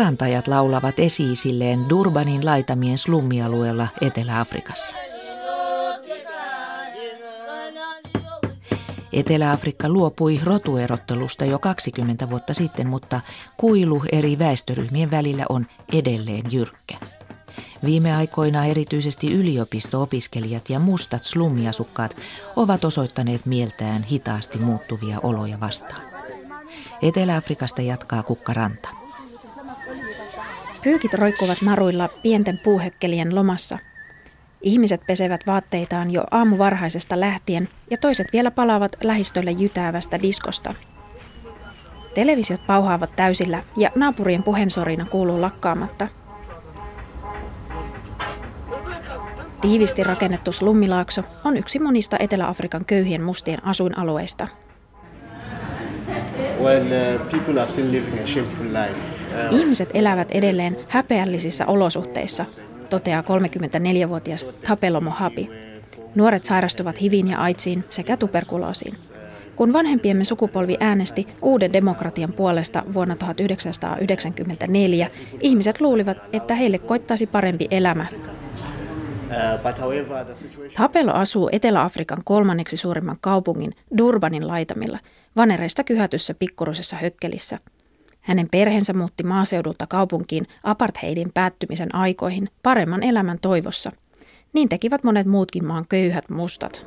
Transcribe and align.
Parantajat 0.00 0.48
laulavat 0.48 0.98
esiisilleen 0.98 1.88
Durbanin 1.88 2.46
laitamien 2.46 2.98
slummialueella 2.98 3.88
Etelä-Afrikassa. 4.00 4.96
Etelä-Afrikka 9.12 9.88
luopui 9.88 10.40
rotuerottelusta 10.44 11.44
jo 11.44 11.58
20 11.58 12.30
vuotta 12.30 12.54
sitten, 12.54 12.86
mutta 12.86 13.20
kuilu 13.56 14.02
eri 14.12 14.38
väestöryhmien 14.38 15.10
välillä 15.10 15.44
on 15.48 15.66
edelleen 15.92 16.44
jyrkkä. 16.50 16.98
Viime 17.84 18.16
aikoina 18.16 18.66
erityisesti 18.66 19.32
yliopisto-opiskelijat 19.32 20.70
ja 20.70 20.78
mustat 20.78 21.22
slummiasukkaat 21.22 22.16
ovat 22.56 22.84
osoittaneet 22.84 23.46
mieltään 23.46 24.02
hitaasti 24.02 24.58
muuttuvia 24.58 25.20
oloja 25.22 25.60
vastaan. 25.60 26.02
Etelä-Afrikasta 27.02 27.82
jatkaa 27.82 28.22
Kukkaranta. 28.22 28.99
Pyykit 30.82 31.14
roikkuvat 31.14 31.62
naruilla 31.62 32.08
pienten 32.22 32.58
puuhökkelien 32.58 33.34
lomassa. 33.34 33.78
Ihmiset 34.62 35.00
pesevät 35.06 35.40
vaatteitaan 35.46 36.10
jo 36.10 36.24
aamuvarhaisesta 36.30 37.20
lähtien 37.20 37.68
ja 37.90 37.96
toiset 37.96 38.26
vielä 38.32 38.50
palaavat 38.50 38.96
lähistölle 39.02 39.50
jytäävästä 39.50 40.22
diskosta. 40.22 40.74
Televisiot 42.14 42.66
pauhaavat 42.66 43.16
täysillä 43.16 43.62
ja 43.76 43.90
naapurien 43.94 44.42
puheensorina 44.42 45.04
kuuluu 45.04 45.40
lakkaamatta– 45.40 46.08
Tiivisti 49.60 50.04
rakennettu 50.04 50.52
slummilaakso 50.52 51.22
on 51.44 51.56
yksi 51.56 51.78
monista 51.78 52.16
Etelä-Afrikan 52.20 52.84
köyhien 52.84 53.22
mustien 53.22 53.64
asuinalueista. 53.64 54.48
Well, 56.62 56.86
uh, 56.86 57.20
uh, 58.78 59.19
Ihmiset 59.50 59.88
elävät 59.94 60.32
edelleen 60.32 60.76
häpeällisissä 60.88 61.66
olosuhteissa, 61.66 62.44
toteaa 62.90 63.22
34-vuotias 63.22 64.46
Tapelo 64.68 65.00
Mohabi. 65.00 65.50
Nuoret 66.14 66.44
sairastuvat 66.44 67.00
hiviin 67.00 67.28
ja 67.28 67.38
aitsiin 67.38 67.84
sekä 67.88 68.16
tuberkuloosiin. 68.16 68.94
Kun 69.56 69.72
vanhempiemme 69.72 70.24
sukupolvi 70.24 70.76
äänesti 70.80 71.28
uuden 71.42 71.72
demokratian 71.72 72.32
puolesta 72.32 72.82
vuonna 72.94 73.16
1994, 73.16 75.10
ihmiset 75.40 75.80
luulivat, 75.80 76.16
että 76.32 76.54
heille 76.54 76.78
koittaisi 76.78 77.26
parempi 77.26 77.68
elämä 77.70 78.06
Tapelo 80.76 81.12
asuu 81.12 81.48
Etelä-Afrikan 81.52 82.18
kolmanneksi 82.24 82.76
suurimman 82.76 83.16
kaupungin 83.20 83.72
Durbanin 83.98 84.48
laitamilla, 84.48 84.98
vanereista 85.36 85.84
kyhätyssä 85.84 86.34
pikkurusessa 86.34 86.96
hökkelissä. 86.96 87.58
Hänen 88.30 88.48
perheensä 88.50 88.92
muutti 88.92 89.22
maaseudulta 89.22 89.86
kaupunkiin 89.86 90.46
apartheidin 90.64 91.30
päättymisen 91.34 91.94
aikoihin 91.94 92.48
paremman 92.62 93.02
elämän 93.02 93.38
toivossa. 93.42 93.92
Niin 94.52 94.68
tekivät 94.68 95.04
monet 95.04 95.26
muutkin 95.26 95.64
maan 95.64 95.84
köyhät 95.88 96.30
mustat. 96.30 96.86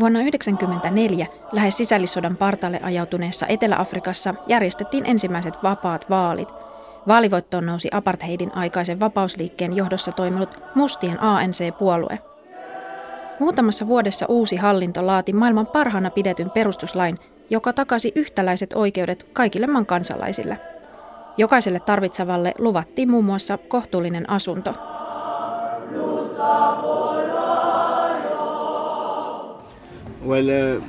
Vuonna 0.00 0.18
1994 0.18 1.26
lähes 1.52 1.76
sisällissodan 1.76 2.36
partaalle 2.36 2.80
ajautuneessa 2.82 3.46
Etelä-Afrikassa 3.46 4.34
järjestettiin 4.46 5.06
ensimmäiset 5.06 5.54
vapaat 5.62 6.10
vaalit. 6.10 6.48
Vaalivoittoon 7.06 7.66
nousi 7.66 7.88
apartheidin 7.92 8.54
aikaisen 8.54 9.00
vapausliikkeen 9.00 9.76
johdossa 9.76 10.12
toiminut 10.12 10.58
mustien 10.74 11.20
ANC-puolue. 11.20 12.35
Muutamassa 13.40 13.86
vuodessa 13.86 14.26
uusi 14.28 14.56
hallinto 14.56 15.06
laati 15.06 15.32
maailman 15.32 15.66
parhaana 15.66 16.10
pidetyn 16.10 16.50
perustuslain, 16.50 17.18
joka 17.50 17.72
takasi 17.72 18.12
yhtäläiset 18.14 18.72
oikeudet 18.72 19.26
kaikille 19.32 19.66
maan 19.66 19.86
kansalaisille. 19.86 20.58
Jokaiselle 21.36 21.80
tarvitsevalle 21.80 22.54
luvattiin 22.58 23.10
muun 23.10 23.24
muassa 23.24 23.58
kohtuullinen 23.58 24.30
asunto. 24.30 24.74
Well, 30.26 30.48
uh, 30.76 30.82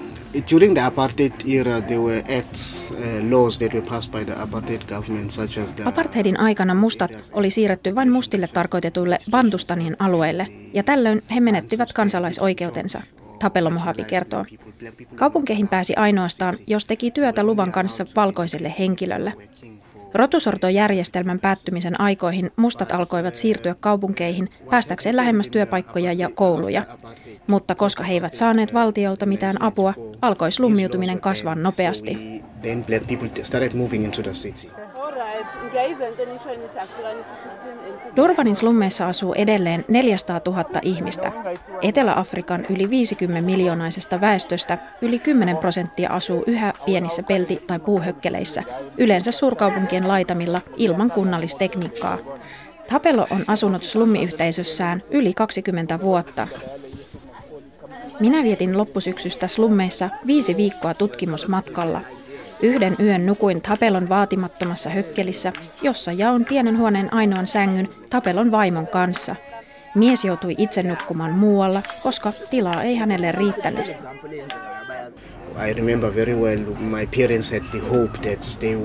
during 0.51 0.73
the 0.73 0.81
apartheid 0.81 1.33
era, 1.45 1.81
there 1.81 1.99
were 1.99 2.23
acts, 2.39 2.91
uh, 2.91 2.97
laws 3.31 3.57
that 3.57 3.73
were 3.73 3.87
passed 3.89 4.11
by 4.11 4.25
the 4.25 4.33
apartheid 4.43 4.81
government, 4.89 5.31
such 5.31 5.57
as 5.63 5.73
the... 5.73 5.83
Apartheidin 5.83 6.39
aikana 6.39 6.73
mustat 6.73 7.11
oli 7.33 7.49
siirretty 7.49 7.95
vain 7.95 8.11
mustille 8.11 8.47
tarkoitetuille 8.47 9.17
Bantustanien 9.31 9.95
alueille, 9.99 10.47
ja 10.73 10.83
tällöin 10.83 11.23
he 11.35 11.39
menettivät 11.39 11.93
kansalaisoikeutensa. 11.93 13.01
Tapelo 13.39 13.69
Mohabi 13.69 14.03
kertoo. 14.03 14.45
Kaupunkeihin 15.15 15.67
pääsi 15.67 15.95
ainoastaan, 15.95 16.53
jos 16.67 16.85
teki 16.85 17.11
työtä 17.11 17.43
luvan 17.43 17.71
kanssa 17.71 18.05
valkoiselle 18.15 18.73
henkilölle. 18.79 19.33
Rotusortojärjestelmän 20.13 21.39
päättymisen 21.39 22.01
aikoihin 22.01 22.51
mustat 22.55 22.91
alkoivat 22.91 23.35
siirtyä 23.35 23.75
kaupunkeihin 23.79 24.49
päästäkseen 24.69 25.15
lähemmäs 25.15 25.49
työpaikkoja 25.49 26.13
ja 26.13 26.29
kouluja. 26.35 26.83
Mutta 27.47 27.75
koska 27.75 28.03
he 28.03 28.13
eivät 28.13 28.35
saaneet 28.35 28.73
valtiolta 28.73 29.25
mitään 29.25 29.61
apua, 29.61 29.93
alkoi 30.21 30.51
slummiutuminen 30.51 31.21
kasvaa 31.21 31.55
nopeasti. 31.55 32.41
Durbanin 38.15 38.55
slummeissa 38.55 39.07
asuu 39.07 39.33
edelleen 39.33 39.85
400 39.87 40.41
000 40.47 40.65
ihmistä. 40.81 41.31
Etelä-Afrikan 41.81 42.65
yli 42.69 42.89
50 42.89 43.41
miljoonaisesta 43.41 44.21
väestöstä 44.21 44.77
yli 45.01 45.19
10 45.19 45.57
prosenttia 45.57 46.09
asuu 46.09 46.43
yhä 46.47 46.73
pienissä 46.85 47.23
pelti- 47.23 47.63
tai 47.67 47.79
puuhökkeleissä, 47.79 48.63
yleensä 48.97 49.31
suurkaupunkien 49.31 50.07
laitamilla 50.07 50.61
ilman 50.77 51.11
kunnallistekniikkaa. 51.11 52.17
Tapelo 52.89 53.27
on 53.31 53.43
asunut 53.47 53.83
slummiyhteisössään 53.83 55.01
yli 55.11 55.33
20 55.33 55.99
vuotta. 55.99 56.47
Minä 58.19 58.43
vietin 58.43 58.77
loppusyksystä 58.77 59.47
slummeissa 59.47 60.09
viisi 60.27 60.57
viikkoa 60.57 60.93
tutkimusmatkalla. 60.93 62.01
Yhden 62.61 62.95
yön 62.99 63.25
nukuin 63.25 63.61
Tapelon 63.61 64.09
vaatimattomassa 64.09 64.89
hökkelissä, 64.89 65.53
jossa 65.81 66.11
jaon 66.11 66.45
pienen 66.45 66.77
huoneen 66.77 67.13
ainoan 67.13 67.47
sängyn 67.47 67.89
Tapelon 68.09 68.51
vaimon 68.51 68.87
kanssa. 68.87 69.35
Mies 69.95 70.25
joutui 70.25 70.55
itse 70.57 70.83
nukkumaan 70.83 71.31
muualla, 71.31 71.81
koska 72.03 72.33
tilaa 72.49 72.83
ei 72.83 72.95
hänelle 72.95 73.31
riittänyt. 73.31 73.87
I 75.69 75.73
remember 75.73 76.15
very 76.15 76.35
well 76.35 76.59
my 76.79 77.07
parents 77.17 77.51
had 77.51 77.61
the 77.71 77.79
hope 77.79 78.17
that 78.21 78.57
they 78.59 78.75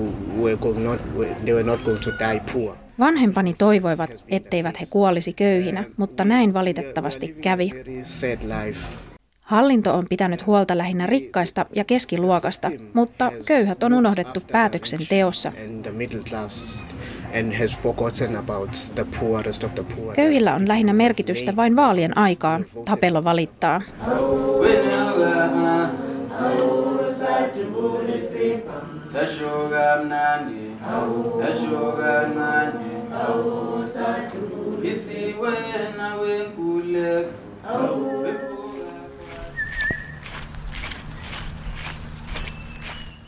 were, 0.41 0.79
not, 0.79 1.01
they 1.45 1.53
were 1.53 1.63
not 1.63 1.83
going 1.83 1.99
to 1.99 2.11
die 2.11 2.41
poor. 2.53 2.75
Vanhempani 2.99 3.53
toivoivat, 3.57 4.09
etteivät 4.27 4.79
he 4.79 4.85
kuolisi 4.89 5.33
köyhinä, 5.33 5.83
mutta 5.97 6.25
näin 6.25 6.53
valitettavasti 6.53 7.27
kävi. 7.41 7.71
Hallinto 9.53 9.93
on 9.93 10.05
pitänyt 10.09 10.45
huolta 10.45 10.77
lähinnä 10.77 11.05
rikkaista 11.05 11.65
ja 11.75 11.83
keskiluokasta, 11.83 12.71
mutta 12.93 13.31
köyhät 13.45 13.83
on 13.83 13.93
unohdettu 13.93 14.39
päätöksenteossa. 14.51 15.51
Köyhillä 20.15 20.55
on 20.55 20.67
lähinnä 20.67 20.93
merkitystä 20.93 21.55
vain 21.55 21.75
vaalien 21.75 22.17
aikaan, 22.17 22.65
Tapelo 22.85 23.23
valittaa. 23.23 23.81
Nawe 37.57 38.52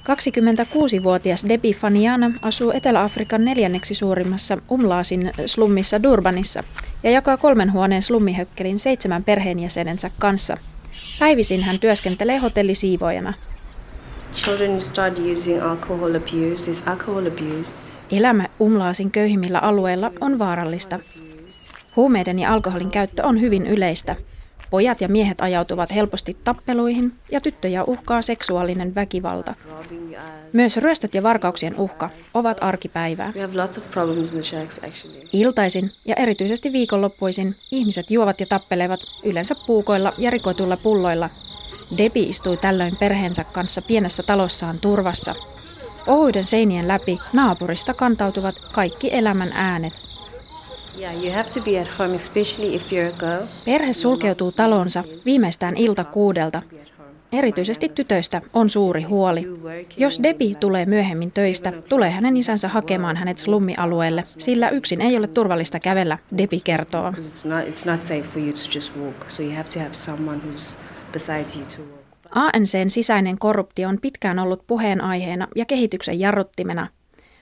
26-vuotias 0.06 1.46
Debi 1.50 1.74
Faniana 1.74 2.31
asuu 2.42 2.72
Etelä-Afrikan 2.72 3.46
neljänneksi 3.46 3.94
suurimmassa 3.94 4.57
Umlaasin 4.72 5.31
slummissa 5.46 6.04
Durbanissa 6.04 6.63
ja 7.04 7.12
jakaa 7.12 7.38
kolmen 7.38 7.74
huoneen 7.74 8.02
slummihökkelin 8.02 8.80
seitsemän 8.80 9.24
perheenjäsenensä 9.24 10.12
kanssa. 10.19 10.57
Päivisin 11.19 11.63
hän 11.63 11.80
työskentelee 11.80 12.38
hotellisiivoojana. 12.38 13.34
Children 14.34 14.81
start 14.81 15.19
using 15.19 15.63
alcohol 15.63 16.16
abuse. 16.16 16.72
Is 16.72 16.84
alcohol 16.88 17.28
abuse. 17.28 18.00
Elämä 18.12 18.46
Umlaasin 18.62 19.12
köyhimmillä 19.12 19.60
alueilla 19.60 20.12
on 20.22 20.40
vaarallista. 20.40 21.00
Huumeiden 21.96 22.40
ja 22.40 22.54
alkoholin 22.54 22.92
käyttö 22.92 23.25
on 23.25 23.42
hyvin 23.42 23.68
yleistä. 23.68 24.16
Pojat 24.69 25.01
ja 25.01 25.07
miehet 25.07 25.41
ajautuvat 25.41 25.95
helposti 25.95 26.38
tappeluihin 26.44 27.13
ja 27.31 27.41
tyttöjä 27.41 27.83
uhkaa 27.83 28.21
seksuaalinen 28.21 28.95
väkivalta. 28.95 29.53
Myös 30.53 30.77
ryöstöt 30.77 31.13
ja 31.13 31.23
varkauksien 31.23 31.75
uhka 31.79 32.09
ovat 32.33 32.57
arkipäivää. 32.62 33.33
Iltaisin 35.33 35.91
ja 36.06 36.15
erityisesti 36.15 36.71
viikonloppuisin 36.71 37.56
ihmiset 37.71 38.12
juovat 38.12 38.39
ja 38.39 38.45
tappelevat 38.45 39.00
yleensä 39.23 39.56
puukoilla 39.67 40.13
ja 40.17 40.31
rikotuilla 40.31 40.77
pulloilla. 40.77 41.29
Debi 41.97 42.23
istui 42.23 42.57
tällöin 42.57 42.97
perheensä 42.97 43.44
kanssa 43.44 43.81
pienessä 43.81 44.23
talossaan 44.23 44.79
turvassa. 44.79 45.35
Ohuiden 46.07 46.44
seinien 46.44 46.88
läpi 46.88 47.19
naapurista 47.33 47.94
kantautuvat 47.94 48.56
kaikki 48.71 49.09
elämän 49.13 49.51
äänet. 49.53 50.05
Perhe 53.65 53.94
sulkeutuu 53.94 54.51
talonsa 54.51 55.03
viimeistään 55.25 55.77
ilta 55.77 56.03
kuudelta. 56.03 56.62
Erityisesti 57.31 57.89
tytöistä 57.89 58.42
on 58.53 58.69
suuri 58.69 59.03
huoli. 59.03 59.45
Jos 59.97 60.19
Debi 60.24 60.56
tulee 60.59 60.86
myöhemmin 60.86 61.31
töistä, 61.31 61.74
tulee 61.89 62.12
hänen 62.12 62.38
isänsä 62.38 62.68
hakemaan 62.68 63.18
hänet 63.18 63.38
slummialueelle, 63.38 64.24
sillä 64.25 64.69
yksin 64.69 65.01
ei 65.01 65.18
ole 65.18 65.27
turvallista 65.27 65.80
kävellä, 65.80 66.18
Debi 66.38 66.59
kertoo. 66.63 67.13
ANCn 72.31 72.89
sisäinen 72.89 73.38
korruptio 73.38 73.89
on 73.89 73.97
pitkään 74.01 74.39
ollut 74.39 74.68
puheenaiheena 74.68 75.47
ja 75.56 75.65
kehityksen 75.65 76.19
jarruttimena. 76.19 76.88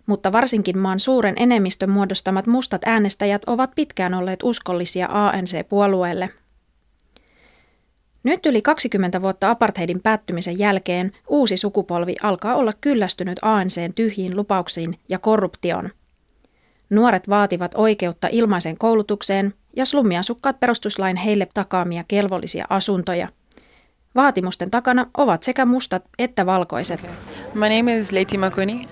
Mutta 0.05 0.31
varsinkin 0.31 0.77
maan 0.77 0.99
suuren 0.99 1.33
enemmistön 1.37 1.89
muodostamat 1.89 2.47
mustat 2.47 2.81
äänestäjät 2.85 3.41
ovat 3.47 3.71
pitkään 3.75 4.13
olleet 4.13 4.43
uskollisia 4.43 5.07
ANC-puolueelle. 5.11 6.29
Nyt 8.23 8.45
yli 8.45 8.61
20 8.61 9.21
vuotta 9.21 9.49
apartheidin 9.49 10.01
päättymisen 10.01 10.59
jälkeen 10.59 11.11
uusi 11.27 11.57
sukupolvi 11.57 12.15
alkaa 12.23 12.55
olla 12.55 12.73
kyllästynyt 12.81 13.39
ANCn 13.41 13.93
tyhjiin 13.95 14.37
lupauksiin 14.37 14.99
ja 15.09 15.19
korruptioon. 15.19 15.89
Nuoret 16.89 17.29
vaativat 17.29 17.75
oikeutta 17.75 18.27
ilmaiseen 18.31 18.77
koulutukseen 18.77 19.53
ja 19.75 19.85
slummiasukkaat 19.85 20.59
perustuslain 20.59 21.17
heille 21.17 21.47
takaamia 21.53 22.03
kelvollisia 22.07 22.65
asuntoja– 22.69 23.27
Vaatimusten 24.15 24.71
takana 24.71 25.07
ovat 25.17 25.43
sekä 25.43 25.65
mustat 25.65 26.03
että 26.19 26.45
valkoiset. 26.45 26.99
Okay. 26.99 27.15
My 27.53 27.75
name 27.77 27.97
is 27.97 28.11
Leti 28.11 28.37
Makuni. 28.37 28.73
I 28.73 28.87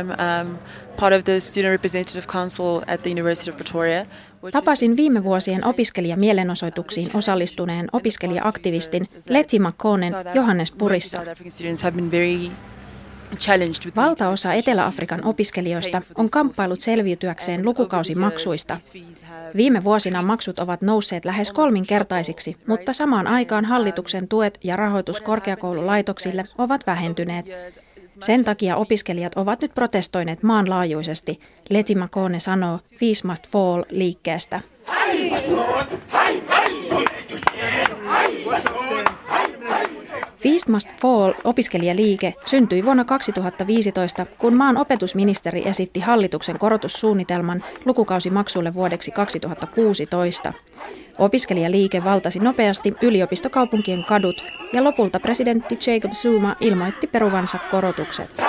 am 0.00 0.08
um, 0.08 0.58
part 1.00 1.14
of 1.14 1.24
the 1.24 1.40
Student 1.40 1.72
Representative 1.72 2.26
Council 2.26 2.82
at 2.86 3.02
the 3.02 3.10
University 3.10 3.50
of 3.50 3.56
Pretoria. 3.56 4.06
Tapasin 4.52 4.96
viime 4.96 5.24
vuosien 5.24 5.64
opiskelijamielenosoituksiin 5.64 7.10
osallistuneen 7.14 7.88
opiskelija-aktivistin 7.92 9.06
Leti 9.28 9.58
Makonen 9.58 10.12
Johannesburissa. 10.34 11.22
Valtaosa 13.96 14.52
Etelä-Afrikan 14.52 15.24
opiskelijoista 15.24 16.02
on 16.18 16.30
kamppailut 16.30 16.80
selviytyäkseen 16.80 17.64
lukukausimaksuista. 17.64 18.78
Viime 19.56 19.84
vuosina 19.84 20.22
maksut 20.22 20.58
ovat 20.58 20.82
nousseet 20.82 21.24
lähes 21.24 21.50
kolminkertaisiksi, 21.50 22.56
mutta 22.66 22.92
samaan 22.92 23.26
aikaan 23.26 23.64
hallituksen 23.64 24.28
tuet 24.28 24.58
ja 24.64 24.76
rahoitus 24.76 25.20
korkeakoululaitoksille 25.20 26.44
ovat 26.58 26.86
vähentyneet. 26.86 27.46
Sen 28.20 28.44
takia 28.44 28.76
opiskelijat 28.76 29.32
ovat 29.36 29.60
nyt 29.60 29.74
protestoineet 29.74 30.42
maanlaajuisesti, 30.42 31.40
Leti 31.70 31.94
Makone 31.94 32.40
sanoo 32.40 32.78
Fees 32.98 33.24
Must 33.24 33.48
Fall 33.48 33.82
liikkeestä. 33.90 34.60
Feast 40.38 40.68
Must 40.68 40.88
Fall 41.00 41.32
opiskelijaliike 41.44 42.34
syntyi 42.46 42.84
vuonna 42.84 43.04
2015, 43.04 44.26
kun 44.38 44.54
maan 44.54 44.76
opetusministeri 44.76 45.68
esitti 45.68 46.00
hallituksen 46.00 46.58
korotussuunnitelman 46.58 47.64
lukukausimaksulle 47.84 48.74
vuodeksi 48.74 49.10
2016. 49.10 50.52
Opiskelijaliike 51.18 52.04
valtasi 52.04 52.38
nopeasti 52.38 52.94
yliopistokaupunkien 53.02 54.04
kadut 54.04 54.44
ja 54.72 54.84
lopulta 54.84 55.20
presidentti 55.20 55.78
Jacob 55.86 56.12
Zuma 56.12 56.56
ilmoitti 56.60 57.06
peruvansa 57.06 57.58
korotukset. 57.70 58.42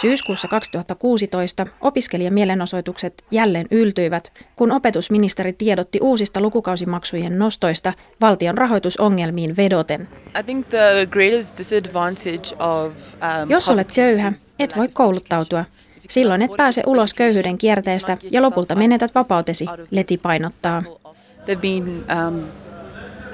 Syyskuussa 0.00 0.48
2016 0.48 1.66
opiskelijamielenosoitukset 1.80 3.24
jälleen 3.30 3.66
yltyivät, 3.70 4.32
kun 4.56 4.72
opetusministeri 4.72 5.52
tiedotti 5.52 5.98
uusista 6.02 6.40
lukukausimaksujen 6.40 7.38
nostoista 7.38 7.92
valtion 8.20 8.58
rahoitusongelmiin 8.58 9.56
vedoten. 9.56 10.08
Of, 12.58 12.92
um, 13.42 13.50
Jos 13.50 13.68
olet 13.68 13.88
köyhä, 13.94 14.32
et 14.58 14.76
voi 14.76 14.88
kouluttautua. 14.88 15.64
Silloin 16.08 16.42
et 16.42 16.50
pääse 16.56 16.82
ulos 16.86 17.14
köyhyyden 17.14 17.58
kierteestä 17.58 18.18
ja 18.30 18.42
lopulta 18.42 18.74
menetät 18.74 19.14
vapautesi, 19.14 19.66
Leti 19.90 20.18
painottaa. 20.22 20.82
been, 21.60 21.88
um, 21.88 22.44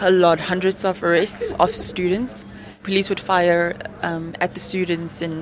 a 0.00 0.20
lot, 0.20 0.40
hundreds 0.50 0.84
of 0.84 1.04
arrests 1.04 1.54
of 1.58 1.70
students 1.70 2.46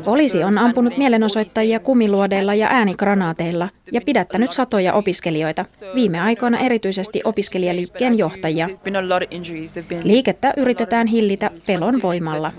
Poliisi 0.05 0.45
on 0.45 0.59
ampunut 0.59 0.97
mielenosoittajia 0.97 1.81
kumiluodeilla 1.81 2.55
ja 2.55 2.69
äänikranaateilla 2.71 3.69
ja 3.93 4.01
pidättänyt 4.01 4.53
satoja 4.53 4.93
opiskelijoita, 4.93 5.65
viime 5.95 6.21
aikoina 6.21 6.59
erityisesti 6.59 7.21
opiskelijaliikkeen 7.25 8.19
johtajia. 8.19 8.69
Liikettä 10.03 10.55
yritetään 10.57 11.07
hillitä 11.07 11.51
pelon 11.67 11.95
voimalla. 12.03 12.51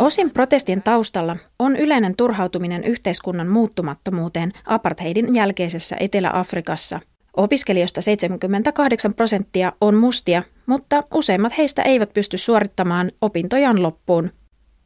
Osin 0.00 0.30
protestien 0.30 0.82
taustalla 0.82 1.36
on 1.58 1.76
yleinen 1.76 2.16
turhautuminen 2.16 2.84
yhteiskunnan 2.84 3.48
muuttumattomuuteen 3.48 4.52
apartheidin 4.66 5.34
jälkeisessä 5.34 5.96
Etelä-Afrikassa– 6.00 7.00
Opiskelijoista 7.36 8.02
78 8.02 9.14
prosenttia 9.14 9.72
on 9.80 9.94
mustia, 9.94 10.42
mutta 10.72 11.02
useimmat 11.14 11.58
heistä 11.58 11.82
eivät 11.82 12.12
pysty 12.12 12.38
suorittamaan 12.38 13.10
opintojaan 13.20 13.82
loppuun. 13.82 14.30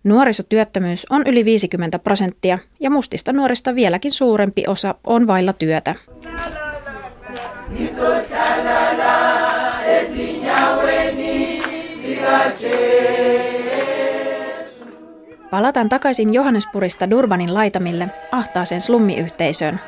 Nuorisotyöttömyys 0.04 1.06
on 1.10 1.22
yli 1.26 1.44
50 1.44 1.98
prosenttia 1.98 2.58
ja 2.80 2.90
mustista 2.90 3.32
nuorista 3.32 3.74
vieläkin 3.74 4.12
suurempi 4.12 4.64
osa 4.66 4.94
on 5.04 5.26
vailla 5.26 5.52
työtä. 5.52 5.94
Palataan 15.50 15.88
takaisin 15.88 16.34
Johannespurista 16.34 17.10
Durbanin 17.10 17.54
laitamille 17.54 18.08
ahtaaseen 18.32 18.80
slummiyhteisöön, 18.80 19.80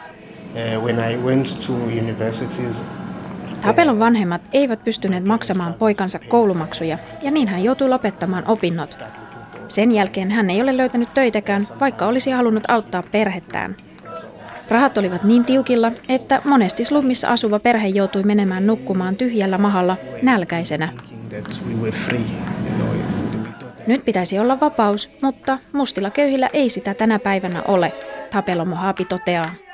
Uh, 0.49 0.85
when 0.85 0.99
I 0.99 1.17
went 1.17 1.61
to 1.67 1.73
universities, 1.73 2.77
Tapelon 3.61 4.01
vanhemmat 4.01 4.43
eivät 4.53 4.85
pystyneet 4.85 5.25
maksamaan 5.25 5.75
poikansa 5.75 6.19
koulumaksuja 6.19 6.99
ja 7.23 7.31
niin 7.31 7.49
hän 7.49 7.65
joutui 7.65 7.89
lopettamaan 7.89 8.45
opinnot. 8.47 8.99
Sen 9.69 9.93
jälkeen 9.93 10.31
hän 10.31 10.51
ei 10.51 10.63
ole 10.63 10.77
löytänyt 10.77 11.15
töitäkään, 11.15 11.67
vaikka 11.81 12.07
olisi 12.07 12.31
halunnut 12.31 12.65
auttaa 12.69 13.03
perhettään. 13.03 13.77
Rahat 14.71 14.99
olivat 14.99 15.25
niin 15.25 15.45
tiukilla, 15.45 15.93
että 16.09 16.43
monesti 16.45 16.85
slummissa 16.85 17.29
asuva 17.29 17.59
perhe 17.59 17.89
joutui 17.89 18.23
menemään 18.23 18.67
nukkumaan 18.67 19.17
tyhjällä 19.17 19.59
mahalla 19.59 19.97
nälkäisenä. 20.23 20.89
Nyt 23.87 24.05
pitäisi 24.05 24.39
olla 24.39 24.61
vapaus, 24.61 25.11
mutta 25.23 25.59
mustilla 25.73 26.11
köyhillä 26.11 26.51
ei 26.53 26.71
sitä 26.71 26.95
tänä 26.95 27.19
päivänä 27.19 27.63
ole, 27.63 27.93
Tapelo 28.31 28.65
Mohabi 28.65 29.05
toteaa. 29.05 29.68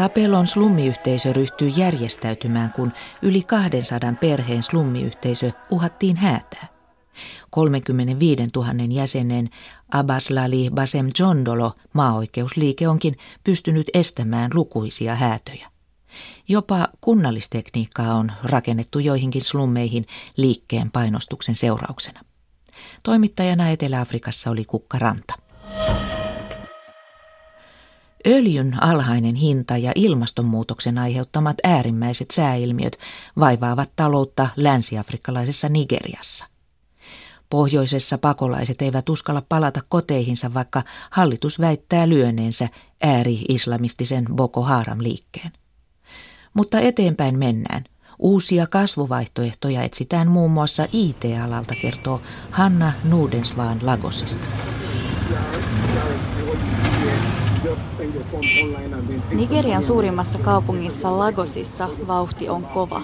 Tapelon 0.00 0.46
slummiyhteisö 0.46 1.32
ryhtyi 1.32 1.72
järjestäytymään, 1.76 2.72
kun 2.72 2.92
yli 3.22 3.42
200 3.42 4.12
perheen 4.20 4.62
slummiyhteisö 4.62 5.52
uhattiin 5.70 6.16
häätää. 6.16 6.66
35 7.50 8.42
000 8.56 8.68
jäsenen 8.88 9.50
Abaslali 9.92 10.70
Basem 10.74 11.08
Jondolo 11.18 11.72
maaoikeusliike 11.92 12.88
onkin 12.88 13.16
pystynyt 13.44 13.90
estämään 13.94 14.50
lukuisia 14.54 15.14
häätöjä. 15.14 15.68
Jopa 16.48 16.88
kunnallistekniikkaa 17.00 18.14
on 18.14 18.32
rakennettu 18.42 18.98
joihinkin 18.98 19.42
slummeihin 19.42 20.06
liikkeen 20.36 20.90
painostuksen 20.90 21.56
seurauksena. 21.56 22.20
Toimittajana 23.02 23.68
Etelä-Afrikassa 23.68 24.50
oli 24.50 24.64
Kukka 24.64 24.98
Ranta. 24.98 25.34
Öljyn 28.26 28.82
alhainen 28.82 29.34
hinta 29.34 29.76
ja 29.76 29.92
ilmastonmuutoksen 29.94 30.98
aiheuttamat 30.98 31.56
äärimmäiset 31.64 32.30
sääilmiöt 32.30 32.98
vaivaavat 33.38 33.90
taloutta 33.96 34.48
länsiafrikkalaisessa 34.56 35.68
Nigeriassa. 35.68 36.44
Pohjoisessa 37.50 38.18
pakolaiset 38.18 38.82
eivät 38.82 39.08
uskalla 39.08 39.42
palata 39.48 39.80
koteihinsa, 39.88 40.54
vaikka 40.54 40.82
hallitus 41.10 41.60
väittää 41.60 42.08
lyöneensä 42.08 42.68
ääri-islamistisen 43.02 44.24
Boko 44.34 44.62
Haram-liikkeen. 44.62 45.52
Mutta 46.54 46.80
eteenpäin 46.80 47.38
mennään. 47.38 47.84
Uusia 48.18 48.66
kasvuvaihtoehtoja 48.66 49.82
etsitään 49.82 50.28
muun 50.28 50.50
muassa 50.50 50.86
IT-alalta, 50.92 51.74
kertoo 51.82 52.22
Hanna 52.50 52.92
Nudensvaan 53.04 53.78
Lagosista. 53.82 54.46
Nigerian 59.30 59.82
suurimmassa 59.82 60.38
kaupungissa 60.38 61.18
Lagosissa 61.18 61.88
vauhti 62.06 62.48
on 62.48 62.64
kova. 62.64 63.02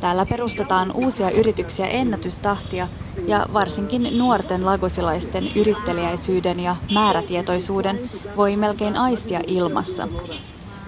Täällä 0.00 0.26
perustetaan 0.26 0.92
uusia 0.92 1.30
yrityksiä 1.30 1.86
ennätystahtia 1.86 2.88
ja 3.26 3.46
varsinkin 3.52 4.18
nuorten 4.18 4.66
lagosilaisten 4.66 5.44
yrittelijäisyyden 5.56 6.60
ja 6.60 6.76
määrätietoisuuden 6.94 7.98
voi 8.36 8.56
melkein 8.56 8.96
aistia 8.96 9.40
ilmassa. 9.46 10.08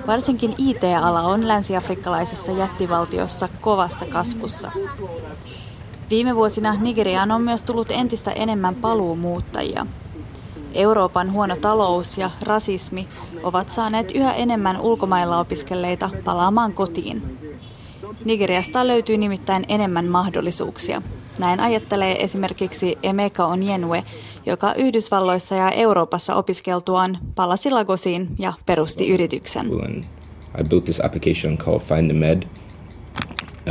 Varsinkin 0.06 0.54
IT-ala 0.58 1.20
on 1.20 1.48
länsiafrikkalaisessa 1.48 2.52
jättivaltiossa 2.52 3.48
kovassa 3.60 4.06
kasvussa. 4.06 4.72
Viime 6.10 6.36
vuosina 6.36 6.74
Nigeriaan 6.74 7.30
on 7.30 7.42
myös 7.42 7.62
tullut 7.62 7.90
entistä 7.90 8.30
enemmän 8.30 8.74
paluumuuttajia. 8.74 9.86
Euroopan 10.74 11.32
huono 11.32 11.56
talous 11.56 12.18
ja 12.18 12.30
rasismi 12.42 13.08
ovat 13.42 13.72
saaneet 13.72 14.12
yhä 14.14 14.32
enemmän 14.32 14.80
ulkomailla 14.80 15.38
opiskelleita 15.38 16.10
palaamaan 16.24 16.72
kotiin. 16.72 17.38
Nigeriasta 18.24 18.86
löytyy 18.86 19.16
nimittäin 19.16 19.64
enemmän 19.68 20.06
mahdollisuuksia. 20.06 21.02
Näin 21.38 21.60
ajattelee 21.60 22.22
esimerkiksi 22.24 22.98
Emeka 23.02 23.46
Onyenwe, 23.46 24.04
joka 24.46 24.74
Yhdysvalloissa 24.74 25.54
ja 25.54 25.70
Euroopassa 25.70 26.34
opiskeltuaan 26.34 27.18
palasi 27.34 27.70
Lagosiin 27.70 28.28
ja 28.38 28.52
perusti 28.66 29.08
yrityksen. 29.08 29.66
I 30.60 30.64
built 30.64 30.84
this 30.84 31.04
application 31.04 31.58
called 31.58 31.80
Find 31.80 32.10
the 32.10 32.18
Med. 32.18 32.42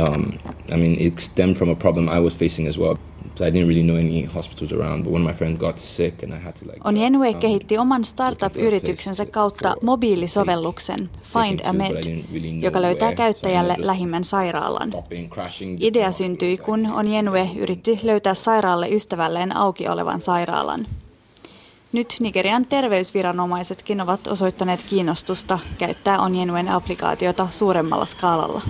Um, 0.08 0.32
I 0.74 0.76
mean, 0.76 0.96
it 0.98 1.18
stemmed 1.18 1.56
from 1.56 1.70
a 1.70 1.74
problem 1.74 2.08
I 2.08 2.20
was 2.20 2.36
facing 2.36 2.68
as 2.68 2.78
well. 2.78 2.96
So 3.34 3.44
I 3.44 3.50
didn't 3.50 3.68
really 3.68 3.82
know 3.82 3.96
any 3.96 4.24
hospitals 4.24 4.72
around, 4.72 5.04
but 5.04 5.12
when 5.12 5.22
my 5.22 5.32
friend 5.32 5.58
got 5.58 5.78
sick 5.78 6.22
and 6.22 6.32
I 6.32 6.38
had 6.38 6.52
to 6.52 6.66
like... 6.66 6.80
Onyenwe 6.84 7.34
kehitti 7.34 7.78
oman 7.78 8.04
startup-yrityksensä 8.04 9.26
kautta 9.26 9.76
mobiilisovelluksen 9.82 11.10
Find 11.22 11.60
a 11.64 11.72
Med, 11.72 12.24
joka 12.62 12.82
löytää 12.82 13.14
käyttäjälle 13.14 13.74
lähimmän 13.78 14.24
sairaalan. 14.24 14.92
Idea 15.78 16.12
syntyi, 16.12 16.56
kun 16.56 16.86
Onyenwe 16.86 17.50
yritti 17.56 18.00
löytää 18.02 18.34
sairaalle 18.34 18.88
ystävälleen 18.88 19.56
auki 19.56 19.88
olevan 19.88 20.20
sairaalan. 20.20 20.86
Nyt 21.92 22.16
Nigerian 22.20 22.66
terveysviranomaisetkin 22.66 24.00
ovat 24.00 24.26
osoittaneet 24.26 24.82
kiinnostusta 24.82 25.58
käyttää 25.78 26.20
Onyenwen 26.20 26.68
applikaatiota 26.68 27.46
suuremmalla 27.50 28.06
skaalalla. 28.06 28.60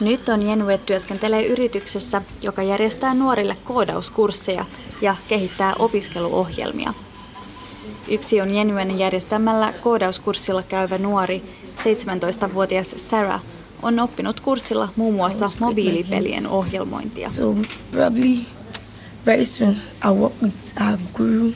Nyt 0.00 0.28
on 0.28 0.42
Jenue 0.42 0.78
työskentelee 0.78 1.46
yrityksessä, 1.46 2.22
joka 2.42 2.62
järjestää 2.62 3.14
nuorille 3.14 3.56
koodauskursseja 3.64 4.64
ja 5.00 5.16
kehittää 5.28 5.74
opiskeluohjelmia. 5.78 6.94
Yksi 8.08 8.40
on 8.40 8.54
Jenuen 8.54 8.98
järjestämällä 8.98 9.72
koodauskurssilla 9.72 10.62
käyvä 10.62 10.98
nuori, 10.98 11.42
17-vuotias 11.78 12.94
Sarah, 12.96 13.42
on 13.82 14.00
oppinut 14.00 14.40
kurssilla 14.40 14.88
muun 14.96 15.14
muassa 15.14 15.50
mobiilipelien 15.58 16.46
ohjelmointia. 16.46 17.30
So 17.30 17.54
probably 17.92 18.38
very 19.26 19.44
soon 19.44 19.76
I'll 20.04 20.14
work 20.14 20.42
with 20.42 20.82
our 20.86 20.98
guru 21.14 21.52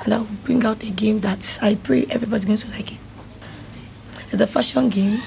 and 0.00 0.12
I'll 0.12 0.44
bring 0.44 0.66
out 0.66 0.82
a 0.82 0.92
game 1.04 1.20
that 1.20 1.58
I 1.62 1.76
pray 1.86 2.06
everybody's 2.08 2.46
going 2.46 2.58
to 2.58 2.66
like 2.76 2.92
it. 2.92 3.00
It's 4.32 4.42
a 4.42 4.46
fashion 4.46 4.90
game. 4.90 5.18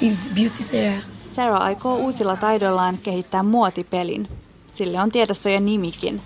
It's 0.00 0.28
Beauty 0.34 0.62
Sarah. 0.62 1.11
Sarah 1.32 1.62
aikoo 1.62 1.96
uusilla 1.96 2.36
taidoillaan 2.36 2.98
kehittää 3.02 3.42
muotipelin. 3.42 4.28
Sille 4.74 5.00
on 5.00 5.10
tiedossa 5.10 5.50
jo 5.50 5.60
nimikin, 5.60 6.20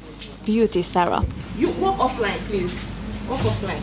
Beauty 0.47 0.83
Sarah. 0.83 1.25
You 1.61 1.73
walk 1.81 2.01
offline, 2.01 2.39
please. 2.49 2.77
Walk 3.29 3.47
offline. 3.47 3.83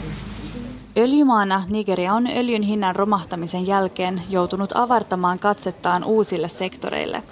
Öljymaana 0.97 1.63
Nigeria 1.69 2.13
on 2.13 2.27
öljyn 2.27 2.61
hinnan 2.61 2.95
romahtamisen 2.95 3.67
jälkeen 3.67 4.21
joutunut 4.29 4.71
avartamaan 4.75 5.39
katsettaan 5.39 6.03
uusille 6.03 6.49
sektoreille. 6.49 7.23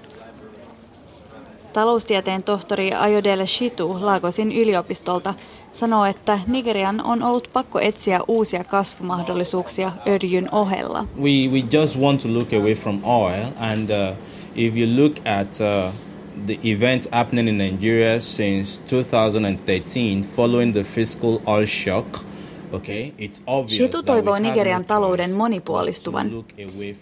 Taloustieteen 1.74 2.44
tohtori 2.44 2.94
Ayodele 2.94 3.48
Shitu 3.48 3.98
Lagosin 4.00 4.52
yliopistolta 4.52 5.34
sanoo, 5.74 6.06
että 6.06 6.40
Nigerian 6.48 7.04
on 7.04 7.24
ollut 7.24 7.50
pakko 7.54 7.80
etsiä 7.80 8.20
uusia 8.28 8.64
kasvumahdollisuuksia 8.64 9.92
öljyn 10.08 10.50
ohella. 10.52 11.06
We, 11.18 11.52
we 11.52 11.64
just 11.72 12.00
want 12.00 12.22
to 12.22 12.34
look 12.34 12.54
away 12.54 12.76
from 12.76 13.00
oil 13.04 13.46
and 13.60 13.90
uh, 13.90 14.18
if 14.56 14.76
you 14.78 15.04
look 15.04 15.14
at 15.26 15.58
uh, 15.62 15.94
the 16.46 16.60
events 16.64 17.10
happening 17.12 17.50
in 17.50 17.58
Nigeria 17.58 18.22
since 18.22 18.82
2013 18.90 20.22
following 20.36 20.74
the 20.74 20.84
fiscal 20.84 21.40
oil 21.48 21.66
shock, 21.66 22.08
Okay, 22.74 23.12
Shitu 23.68 24.04
toivoo 24.04 24.40
Nigerian 24.40 24.86
talouden 24.86 25.32
monipuolistuvan. 25.32 26.32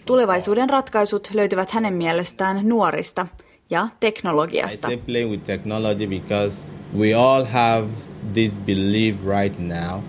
Tulevaisuuden 0.06 0.70
ratkaisut 0.70 1.28
löytyvät 1.34 1.70
hänen 1.70 1.94
mielestään 1.94 2.68
nuorista 2.68 3.26
ja 3.70 3.88
teknologiasta. 4.00 4.88
I 4.88 4.90
say 4.90 4.96
play 4.96 5.26
with 5.26 5.44
technology 5.44 6.06
because 6.06 6.66
we 6.98 7.14
all 7.14 7.44
have 7.44 7.88
this 8.32 8.56
belief 8.56 9.16
right 9.26 9.58
now. 9.58 10.00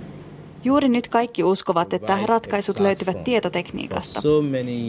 Juuri 0.64 0.90
nyt 0.90 1.08
kaikki 1.08 1.44
uskovat, 1.44 1.94
että 1.94 2.20
ratkaisut 2.26 2.80
löytyvät 2.80 3.24
tietotekniikasta. 3.24 4.22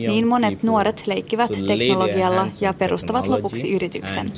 Niin 0.08 0.26
monet 0.26 0.62
nuoret 0.62 1.02
leikkivät 1.06 1.50
teknologialla 1.66 2.48
ja 2.60 2.74
perustavat 2.74 3.26
lopuksi 3.26 3.72
yrityksen. 3.72 4.32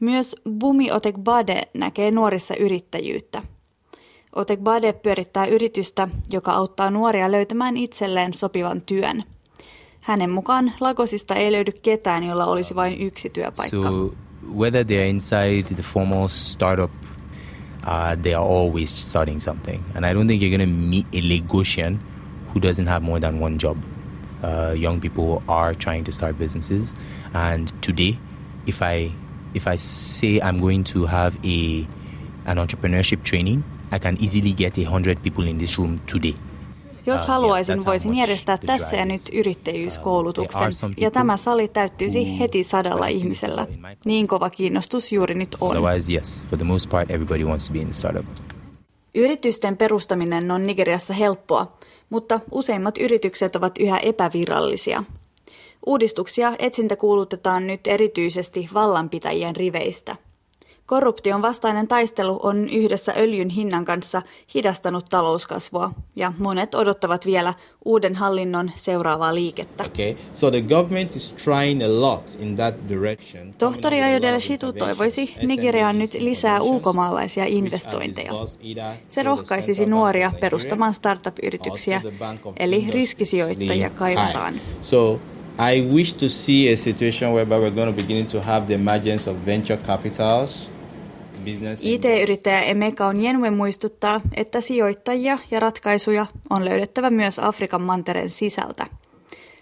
Myös 0.00 0.36
Bumi 0.58 0.92
Otekbade 0.92 1.62
näkee 1.74 2.10
nuorissa 2.10 2.56
yrittäjyyttä. 2.56 3.42
Otekbade 4.34 4.92
pyörittää 4.92 5.46
yritystä, 5.46 6.08
joka 6.30 6.52
auttaa 6.52 6.90
nuoria 6.90 7.32
löytämään 7.32 7.76
itselleen 7.76 8.34
sopivan 8.34 8.80
työn. 8.80 9.24
Hänen 10.04 10.30
mukaan 10.30 10.72
Lagosista 10.80 11.34
ei 11.34 11.52
löydy 11.52 11.72
ketään, 11.82 12.24
jolla 12.24 12.44
olisi 12.44 12.74
vain 12.74 13.00
yksi 13.00 13.30
työpaikka. 13.30 13.82
So 13.82 14.14
whether 14.56 14.84
they're 14.84 15.08
inside 15.08 15.62
the 15.62 15.82
formal 15.82 16.28
startup, 16.28 16.90
uh, 17.86 18.22
they 18.22 18.34
are 18.34 18.44
always 18.44 18.90
starting 19.10 19.40
something. 19.40 19.82
And 19.94 20.04
I 20.04 20.14
don't 20.14 20.26
think 20.26 20.42
you're 20.42 20.58
going 20.58 20.70
to 20.70 20.76
meet 20.86 21.06
a 21.12 21.20
Lagosian 21.20 21.98
who 22.54 22.60
doesn't 22.60 22.86
have 22.86 23.00
more 23.02 23.20
than 23.20 23.40
one 23.42 23.58
job. 23.58 23.76
Uh, 24.42 24.74
young 24.76 25.00
people 25.00 25.42
are 25.48 25.74
trying 25.74 26.04
to 26.04 26.12
start 26.12 26.38
businesses. 26.38 26.94
And 27.32 27.72
today, 27.80 28.18
if 28.66 28.82
I 28.82 29.10
if 29.54 29.66
I 29.66 29.76
say 29.76 30.38
I'm 30.40 30.58
going 30.58 30.84
to 30.84 31.06
have 31.06 31.38
a 31.44 31.86
an 32.44 32.58
entrepreneurship 32.58 33.22
training, 33.22 33.64
I 33.90 33.98
can 33.98 34.16
easily 34.20 34.52
get 34.52 34.78
a 34.78 34.84
hundred 34.84 35.22
people 35.22 35.48
in 35.48 35.58
this 35.58 35.78
room 35.78 35.98
today. 36.06 36.34
Jos 37.06 37.20
uh, 37.20 37.28
haluaisin, 37.28 37.84
voisin 37.84 38.14
järjestää 38.16 38.58
tässä 38.66 38.96
ja 38.96 39.04
nyt 39.04 39.22
yrittäjyyskoulutuksen. 39.32 40.72
Ja 40.96 41.10
tämä 41.10 41.36
sali 41.36 41.68
täyttyisi 41.68 42.38
heti 42.38 42.64
sadalla 42.64 43.06
ihmisellä. 43.06 43.66
Niin 44.04 44.26
kova 44.26 44.50
kiinnostus 44.50 45.12
juuri 45.12 45.34
nyt 45.34 45.56
on. 45.60 45.76
Yritysten 49.14 49.76
perustaminen 49.76 50.50
on 50.50 50.66
Nigeriassa 50.66 51.14
helppoa, 51.14 51.76
mutta 52.10 52.40
useimmat 52.50 52.98
yritykset 52.98 53.56
ovat 53.56 53.78
yhä 53.78 53.98
epävirallisia. 53.98 55.04
Uudistuksia 55.86 56.52
etsintä 56.58 56.96
kuulutetaan 56.96 57.66
nyt 57.66 57.86
erityisesti 57.86 58.68
vallanpitäjien 58.74 59.56
riveistä– 59.56 60.16
Korruption 60.86 61.42
vastainen 61.42 61.88
taistelu 61.88 62.40
on 62.42 62.68
yhdessä 62.68 63.12
öljyn 63.16 63.48
hinnan 63.48 63.84
kanssa 63.84 64.22
hidastanut 64.54 65.04
talouskasvua 65.10 65.90
ja 66.16 66.32
monet 66.38 66.74
odottavat 66.74 67.26
vielä 67.26 67.54
uuden 67.84 68.14
hallinnon 68.14 68.70
seuraavaa 68.74 69.34
liikettä. 69.34 69.84
Okay. 69.84 70.14
So 70.34 70.50
the 70.50 70.60
government 70.60 71.16
is 71.16 71.32
trying 71.44 71.82
a 71.84 72.00
lot 72.00 72.38
in 72.40 72.56
that 72.56 72.74
direction. 72.88 73.54
Tohtori 73.54 74.02
Ayodele 74.02 74.40
Shitu 74.40 74.72
toivoisi 74.72 75.34
Nigeriaan 75.42 75.98
nyt 75.98 76.14
lisää 76.14 76.60
ulkomaalaisia 76.60 77.44
investointeja. 77.44 78.32
Se 79.08 79.22
rohkaisisi 79.22 79.86
nuoria 79.86 80.32
perustamaan 80.40 80.94
startup-yrityksiä, 80.94 82.02
eli 82.58 82.86
riskisijoittajia 82.90 83.90
kaivataan. 83.90 84.60
So 84.82 85.20
I 85.72 85.82
wish 85.94 86.14
to 86.16 86.28
see 86.28 86.72
a 86.72 86.76
situation 86.76 87.32
whereby 87.32 87.54
we're 87.54 87.74
going 87.74 87.96
to 87.96 88.02
begin 88.02 88.26
to 88.26 88.40
have 88.40 88.66
the 88.66 88.74
emergence 88.74 89.30
of 89.30 89.36
venture 89.46 89.82
capitals 89.86 90.73
IT-yrittäjä 91.82 92.60
Emeka 92.60 93.06
Onyenwe 93.06 93.50
muistuttaa, 93.50 94.20
että 94.36 94.60
sijoittajia 94.60 95.38
ja 95.50 95.60
ratkaisuja 95.60 96.26
on 96.50 96.64
löydettävä 96.64 97.10
myös 97.10 97.38
Afrikan 97.38 97.82
mantereen 97.82 98.30
sisältä. 98.30 98.86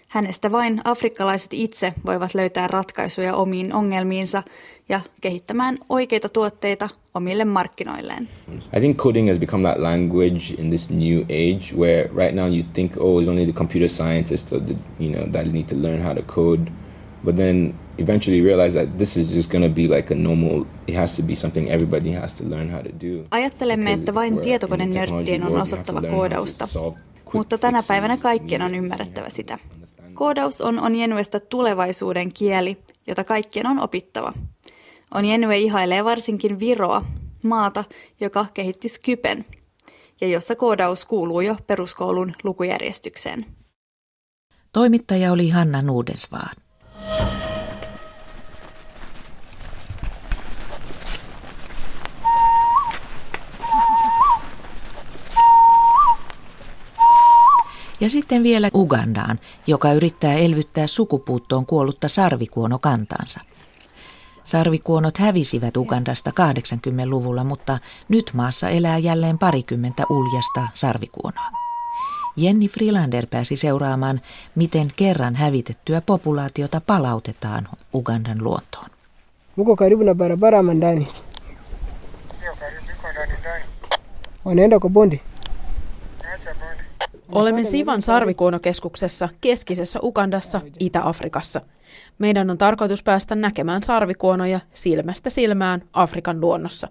Hänestä 0.07 0.51
vain 0.51 0.81
afrikkalaiset 0.83 1.53
itse 1.53 1.93
voivat 2.05 2.33
löytää 2.33 2.67
ratkaisuja 2.67 3.35
omiin 3.35 3.73
ongelmiinsa 3.73 4.43
ja 4.89 5.01
kehittämään 5.21 5.77
oikeita 5.89 6.29
tuotteita 6.29 6.89
omille 7.13 7.45
markkinoilleen. 7.45 8.29
I 8.77 8.79
think 8.79 8.97
coding 8.97 9.27
has 9.27 9.39
become 9.39 9.69
that 9.69 9.79
language 9.79 10.53
in 10.57 10.69
this 10.69 10.89
new 10.89 11.21
age 11.21 11.75
where 11.77 12.09
right 12.15 12.35
now 12.35 12.53
you 12.53 12.63
think 12.73 12.91
oh 12.97 13.21
it's 13.21 13.29
only 13.29 13.45
the 13.45 13.53
computer 13.53 13.89
scientists 13.89 14.53
or 14.53 14.59
the, 14.59 14.75
you 14.99 15.13
know 15.13 15.31
that 15.31 15.45
need 15.45 15.65
to 15.65 15.75
learn 15.81 16.03
how 16.03 16.15
to 16.15 16.21
code 16.21 16.71
but 17.25 17.35
then 17.35 17.73
eventually 17.97 18.41
realized 18.41 18.85
that 18.85 18.97
this 18.97 19.17
is 19.17 19.35
just 19.35 19.51
going 19.51 19.63
to 19.63 19.73
be 19.73 19.95
like 19.95 20.13
a 20.13 20.17
normal 20.17 20.65
it 20.87 20.95
has 20.95 21.15
to 21.15 21.23
be 21.23 21.35
something 21.35 21.69
everybody 21.69 22.11
has 22.11 22.37
to 22.37 22.49
learn 22.49 22.71
how 22.71 22.81
to 22.81 22.89
do. 22.89 23.27
Ajattelemme, 23.31 23.91
että 23.91 24.13
vain 24.13 24.41
tietokonenörttien 24.41 25.43
on 25.43 25.61
osattava 25.61 26.01
koodausta, 26.01 26.67
mutta 27.33 27.57
tänä 27.57 27.79
päivänä 27.87 28.17
kaikkien 28.17 28.61
on 28.61 28.75
ymmärrettävä 28.75 29.29
sitä. 29.29 29.59
Koodaus 30.13 30.61
on 30.61 30.79
Onjenuesta 30.79 31.39
tulevaisuuden 31.39 32.33
kieli, 32.33 32.77
jota 33.07 33.23
kaikkien 33.23 33.67
on 33.67 33.79
opittava. 33.79 34.33
Onjenue 35.13 35.57
ihailee 35.57 36.03
varsinkin 36.03 36.59
Viroa, 36.59 37.05
maata, 37.43 37.83
joka 38.21 38.45
kehitti 38.53 38.89
Skypen, 38.89 39.45
ja 40.21 40.27
jossa 40.27 40.55
koodaus 40.55 41.05
kuuluu 41.05 41.41
jo 41.41 41.57
peruskoulun 41.67 42.33
lukujärjestykseen. 42.43 43.45
Toimittaja 44.73 45.31
oli 45.31 45.49
Hanna 45.49 45.81
Nudensvaan. 45.81 46.55
Ja 58.03 58.09
sitten 58.09 58.43
vielä 58.43 58.69
Ugandaan, 58.75 59.39
joka 59.67 59.93
yrittää 59.93 60.33
elvyttää 60.33 60.87
sukupuuttoon 60.87 61.65
kuollutta 61.65 62.07
sarvikuonokantaansa. 62.07 63.39
Sarvikuonot 64.43 65.17
hävisivät 65.17 65.77
Ugandasta 65.77 66.29
80-luvulla, 66.29 67.43
mutta 67.43 67.79
nyt 68.09 68.31
maassa 68.33 68.69
elää 68.69 68.97
jälleen 68.97 69.37
parikymmentä 69.37 70.03
uljasta 70.09 70.67
sarvikuonoa. 70.73 71.51
Jenni 72.35 72.67
Freelander 72.67 73.27
pääsi 73.27 73.55
seuraamaan, 73.55 74.21
miten 74.55 74.91
kerran 74.95 75.35
hävitettyä 75.35 76.01
populaatiota 76.01 76.81
palautetaan 76.81 77.67
Ugandan 77.93 78.43
luontoon. 78.43 78.89
Muko 79.55 79.75
karibu 79.75 80.03
na 80.03 80.15
barabara 80.15 80.63
mandani. 80.63 81.07
Wanaenda 84.45 84.79
kwa 84.79 84.89
bondi. 84.89 85.21
Olemme 87.31 87.63
Sivan 87.63 88.01
sarvikuonokeskuksessa 88.01 89.29
keskisessä 89.41 89.99
Ugandassa, 90.03 90.61
Itä-Afrikassa. 90.79 91.61
Meidän 92.19 92.49
on 92.49 92.57
tarkoitus 92.57 93.03
päästä 93.03 93.35
näkemään 93.35 93.83
sarvikuonoja 93.83 94.59
silmästä 94.73 95.29
silmään 95.29 95.81
Afrikan 95.93 96.41
luonnossa. 96.41 96.87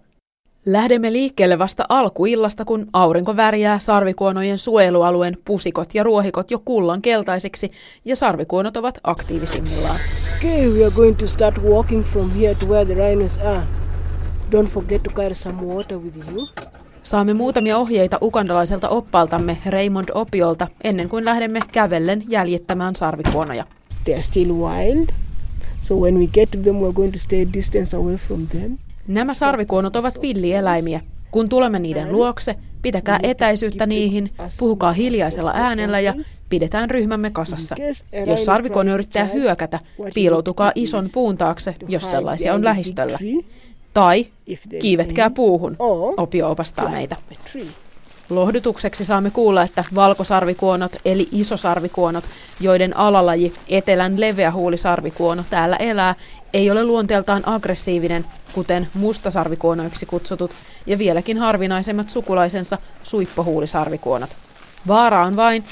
Lähdemme 0.67 1.13
liikkeelle 1.13 1.59
vasta 1.59 1.85
alkuillasta, 1.89 2.65
kun 2.65 2.87
aurinko 2.93 3.37
värjää 3.37 3.79
sarvikuonojen 3.79 4.59
suojelualueen 4.59 5.39
pusikot 5.45 5.95
ja 5.95 6.03
ruohikot 6.03 6.51
jo 6.51 6.59
kullan 6.65 7.03
keltaisiksi 7.03 7.71
ja 8.05 8.17
sarvikuonot 8.17 8.77
ovat 8.77 8.99
aktiivisimmillaan. 9.05 10.01
Okay, 10.37 10.69
we 10.69 10.85
are 10.85 10.95
going 10.95 11.17
to 11.17 11.27
start 11.27 11.63
walking 11.63 12.05
from 12.05 12.31
here 12.31 12.55
to 12.55 12.67
where 12.67 12.85
the 12.85 12.95
rhinos 12.95 13.39
are. 13.39 13.63
Don't 14.53 14.71
forget 14.71 15.03
to 15.03 15.11
carry 15.11 15.35
some 15.35 15.63
water 15.63 15.99
with 15.99 16.17
you. 16.33 16.49
Saamme 17.03 17.35
muutamia 17.35 17.79
ohjeita 17.79 18.19
ukandalaiselta 18.23 18.89
oppaltamme 18.89 19.59
Raymond 19.67 20.09
Opiolta 20.15 20.69
ennen 20.85 21.09
kuin 21.09 21.25
lähdemme 21.25 21.61
kävellen 21.73 22.25
jäljittämään 22.29 22.97
sarvikuonoja. 22.97 23.65
They 24.05 24.15
are 24.15 24.23
still 24.23 24.53
wild, 24.53 25.09
so 25.81 25.95
when 25.95 26.19
we 26.19 26.27
get 26.27 26.51
to 26.51 26.59
them 26.59 26.77
we're 26.77 26.93
going 26.93 27.13
to 27.13 27.19
stay 27.19 27.47
distance 27.53 27.97
away 27.97 28.17
from 28.17 28.47
them. 28.47 28.79
Nämä 29.09 29.35
sarvikuonot 29.35 29.97
ovat 29.97 30.23
villieläimiä. 30.23 31.01
Kun 31.31 31.49
tulemme 31.49 31.79
niiden 31.79 32.13
luokse, 32.13 32.55
pitäkää 32.83 33.19
etäisyyttä 33.23 33.87
niihin, 33.87 34.31
puhukaa 34.59 34.93
hiljaisella 34.93 35.53
äänellä 35.55 36.01
ja 36.01 36.15
pidetään 36.49 36.91
ryhmämme 36.91 37.31
kasassa. 37.31 37.77
Jos 38.27 38.45
sarvikuono 38.45 38.95
yrittää 38.95 39.25
hyökätä, 39.25 39.79
piiloutukaa 40.15 40.73
ison 40.75 41.09
puun 41.13 41.37
taakse, 41.37 41.75
jos 41.89 42.11
sellaisia 42.11 42.55
on 42.55 42.65
lähistöllä. 42.65 43.19
Tai 43.95 44.27
kiivetkää 44.81 45.31
puuhun, 45.31 45.77
opio 46.17 46.51
opastaa 46.51 46.89
meitä. 46.89 47.17
Lohdutukseksi 48.31 49.05
saamme 49.05 49.31
kuulla, 49.31 49.63
että 49.63 49.85
valkosarvikuonot 49.95 50.97
eli 51.05 51.29
isosarvikuonot, 51.33 52.25
joiden 52.61 52.97
alalaji 52.97 53.53
etelän 53.69 54.21
leveähuulisarvikuono 54.21 55.45
täällä 55.51 55.77
elää, 55.77 56.15
ei 56.53 56.71
ole 56.71 56.85
luonteeltaan 56.85 57.49
aggressiivinen, 57.49 58.25
kuten 58.53 58.89
mustasarvikuonoiksi 58.95 60.07
kutsutut 60.07 60.51
ja 60.87 60.99
vieläkin 60.99 61.39
harvinaisemmat 61.39 62.11
sukulaisensa 62.11 62.79
suippohuulisarvikuonot. 63.03 64.31
Vaara 64.89 65.25
on 65.25 65.37
vain, 65.37 65.65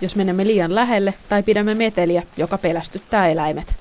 jos 0.00 0.16
menemme 0.16 0.46
liian 0.46 0.74
lähelle 0.74 1.14
tai 1.28 1.42
pidämme 1.42 1.74
meteliä, 1.74 2.22
joka 2.36 2.58
pelästyttää 2.58 3.28
eläimet. 3.28 3.76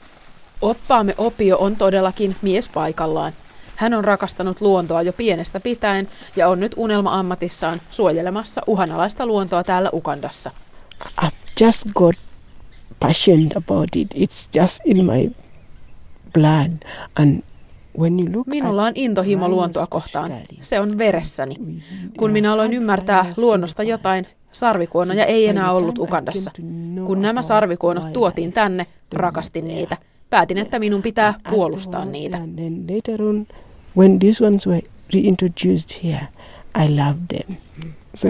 Oppaamme 0.61 1.15
Opio 1.17 1.57
on 1.57 1.75
todellakin 1.75 2.35
mies 2.41 2.69
paikallaan. 2.69 3.33
Hän 3.75 3.93
on 3.93 4.03
rakastanut 4.03 4.61
luontoa 4.61 5.01
jo 5.01 5.13
pienestä 5.13 5.59
pitäen 5.59 6.07
ja 6.35 6.49
on 6.49 6.59
nyt 6.59 6.73
unelma-ammatissaan 6.77 7.81
suojelemassa 7.91 8.61
uhanalaista 8.67 9.25
luontoa 9.25 9.63
täällä 9.63 9.89
Ukandassa. 9.93 10.51
I've 11.21 11.63
just 11.65 11.83
got 11.95 12.15
passionate 12.99 13.57
about 13.57 13.89
it. 13.95 14.13
It's 14.13 14.61
just 14.61 14.79
in 14.85 15.05
my 15.05 15.31
blood. 16.33 16.71
And 17.15 17.43
Minulla 18.45 18.83
on 18.83 18.91
intohimo 18.95 19.49
luontoa 19.49 19.87
kohtaan. 19.87 20.31
Se 20.61 20.79
on 20.79 20.97
veressäni. 20.97 21.55
Kun 22.17 22.31
minä 22.31 22.53
aloin 22.53 22.73
ymmärtää 22.73 23.25
luonnosta 23.37 23.83
jotain, 23.83 24.25
sarvikuonoja 24.51 25.25
ei 25.25 25.47
enää 25.47 25.71
ollut 25.71 25.97
Ukandassa. 25.97 26.51
Kun 27.05 27.21
nämä 27.21 27.41
sarvikuonot 27.41 28.13
tuotiin 28.13 28.53
tänne, 28.53 28.87
rakastin 29.13 29.67
niitä. 29.67 29.97
Päätin, 30.33 30.57
että 30.57 30.79
minun 30.79 31.01
pitää 31.01 31.33
puolustaa 31.49 32.05
niitä. 32.05 32.37
When 33.97 34.19
these 34.19 34.45
ones 34.45 34.67
were 34.67 34.81
reintroduced 35.13 36.03
here, 36.03 36.27
I 36.85 36.95
loved 36.95 37.27
them. 37.27 37.57
So 38.15 38.27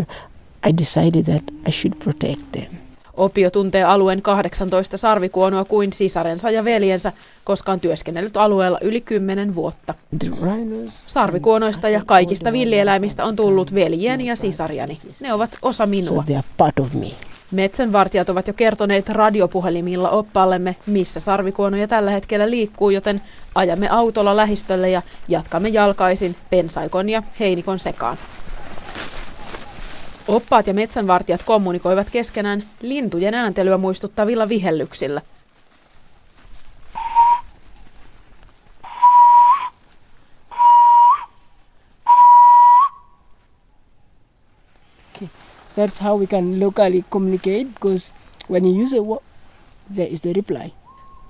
I 0.70 0.78
decided 0.78 1.24
that 1.24 1.44
I 1.68 1.72
should 1.72 1.94
protect 2.04 2.42
them. 2.52 2.72
Opio 3.14 3.52
tuntee 3.52 3.84
alueen 3.84 4.22
18 4.22 4.98
sarvikuonoa 4.98 5.66
kuin 5.66 5.94
sisarensa 5.94 6.50
ja 6.50 6.64
veljensä, 6.64 7.12
koska 7.44 7.72
on 7.72 7.80
työskennellyt 7.80 8.38
alueella 8.38 8.78
yli 8.82 9.02
10 9.02 9.56
vuotta. 9.56 9.96
Sarvikuonoista 11.06 11.90
ja 11.90 12.02
kaikista 12.06 12.52
villieläimistä 12.52 13.26
on 13.26 13.36
tullut 13.36 13.74
veljieni 13.74 14.26
ja 14.26 14.36
sisariani. 14.36 14.98
Ne 15.22 15.34
ovat 15.34 15.58
osa 15.62 15.86
minua. 15.86 16.24
Metsänvartijat 17.54 18.30
ovat 18.30 18.48
jo 18.48 18.54
kertoneet 18.54 19.10
radiopuhelimilla 19.10 20.10
oppaallemme, 20.10 20.76
missä 20.86 21.20
sarvikuonoja 21.20 21.88
tällä 21.88 22.12
hetkellä 22.12 22.50
liikkuu, 22.50 22.90
joten 22.90 23.22
ajamme 23.56 23.90
autolla 23.90 24.36
lähistölle 24.38 24.90
ja 24.90 25.02
jatkamme 25.28 25.70
jalkaisin 25.70 26.36
pensaikon 26.50 27.10
ja 27.10 27.24
heinikon 27.40 27.80
sekaan. 27.80 28.18
Oppaat 30.28 30.68
ja 30.68 30.74
metsänvartijat 30.74 31.44
kommunikoivat 31.44 32.10
keskenään 32.10 32.64
lintujen 32.82 33.34
ääntelyä 33.34 33.78
muistuttavilla 33.78 34.50
vihellyksillä. 34.50 35.22
That's 45.78 46.04
how 46.04 46.20
we 46.20 46.28
can 46.28 46.60
locally 46.60 47.06
communicate 47.10 47.66
because 47.74 48.14
when 48.52 48.66
you 48.66 48.84
use 48.84 48.98
a 48.98 49.02
word, 49.02 49.24
there 49.96 50.10
is 50.12 50.22
the 50.22 50.34
reply. 50.34 50.72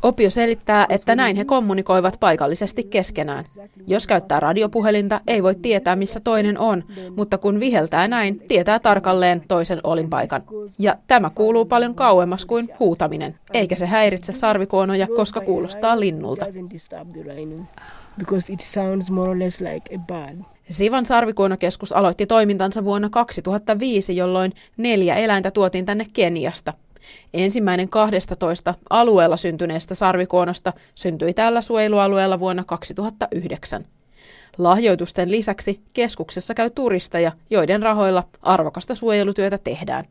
Opio 0.03 0.29
selittää, 0.29 0.85
että 0.89 1.15
näin 1.15 1.35
he 1.35 1.45
kommunikoivat 1.45 2.17
paikallisesti 2.19 2.83
keskenään. 2.83 3.45
Jos 3.87 4.07
käyttää 4.07 4.39
radiopuhelinta, 4.39 5.21
ei 5.27 5.43
voi 5.43 5.55
tietää, 5.55 5.95
missä 5.95 6.19
toinen 6.19 6.57
on, 6.57 6.83
mutta 7.15 7.37
kun 7.37 7.59
viheltää 7.59 8.07
näin, 8.07 8.39
tietää 8.47 8.79
tarkalleen 8.79 9.41
toisen 9.47 9.79
olinpaikan. 9.83 10.43
Ja 10.79 10.95
tämä 11.07 11.29
kuuluu 11.35 11.65
paljon 11.65 11.95
kauemmas 11.95 12.45
kuin 12.45 12.69
huutaminen, 12.79 13.35
eikä 13.53 13.75
se 13.75 13.85
häiritse 13.85 14.33
sarvikuonoja, 14.33 15.07
koska 15.15 15.41
kuulostaa 15.41 15.99
linnulta. 15.99 16.45
Sivan 20.69 21.05
sarvikuonokeskus 21.05 21.93
aloitti 21.93 22.25
toimintansa 22.25 22.83
vuonna 22.85 23.09
2005, 23.09 24.15
jolloin 24.15 24.53
neljä 24.77 25.15
eläintä 25.15 25.51
tuotiin 25.51 25.85
tänne 25.85 26.07
Keniasta. 26.13 26.73
Ensimmäinen 27.33 27.89
12 27.89 28.73
alueella 28.89 29.37
syntyneestä 29.37 29.95
sarvikuonosta 29.95 30.73
syntyi 30.95 31.33
tällä 31.33 31.61
suojelualueella 31.61 32.39
vuonna 32.39 32.63
2009. 32.63 33.85
Lahjoitusten 34.57 35.31
lisäksi 35.31 35.79
keskuksessa 35.93 36.53
käy 36.53 36.69
turisteja, 36.69 37.31
joiden 37.49 37.83
rahoilla 37.83 38.23
arvokasta 38.41 38.95
suojelutyötä 38.95 39.57
tehdään. 39.57 40.05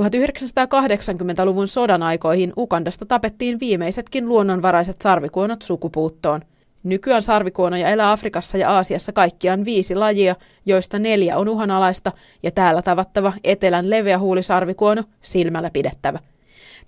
1980-luvun 0.00 1.68
sodan 1.68 2.02
aikoihin 2.02 2.52
Ukandasta 2.56 3.06
tapettiin 3.06 3.60
viimeisetkin 3.60 4.28
luonnonvaraiset 4.28 5.00
sarvikuonot 5.00 5.62
sukupuuttoon. 5.62 6.40
Nykyään 6.82 7.22
sarvikuonoja 7.22 7.88
elää 7.88 8.12
Afrikassa 8.12 8.58
ja 8.58 8.70
Aasiassa 8.70 9.12
kaikkiaan 9.12 9.64
viisi 9.64 9.94
lajia, 9.94 10.36
joista 10.66 10.98
neljä 10.98 11.38
on 11.38 11.48
uhanalaista 11.48 12.12
ja 12.42 12.50
täällä 12.50 12.82
tavattava 12.82 13.32
etelän 13.44 13.90
leveä 13.90 14.18
huulisarvikuono 14.18 15.02
silmällä 15.20 15.70
pidettävä. 15.70 16.18